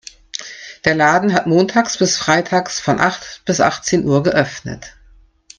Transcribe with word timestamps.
Der 0.83 0.95
Laden 0.95 1.31
hat 1.31 1.45
montags 1.45 1.99
bis 1.99 2.17
freitags 2.17 2.79
von 2.79 2.99
acht 2.99 3.43
bis 3.45 3.61
achtzehn 3.61 4.03
Uhr 4.03 4.23
geöffnet. 4.23 4.97